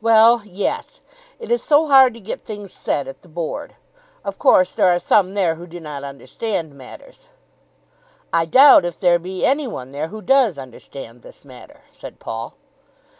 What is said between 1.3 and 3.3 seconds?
It is so hard to get things said at the